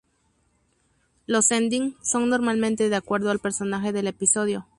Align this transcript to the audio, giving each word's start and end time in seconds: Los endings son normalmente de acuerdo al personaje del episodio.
Los 1.27 1.51
endings 1.51 1.93
son 2.01 2.27
normalmente 2.27 2.89
de 2.89 2.95
acuerdo 2.95 3.29
al 3.29 3.37
personaje 3.37 3.93
del 3.93 4.07
episodio. 4.07 4.67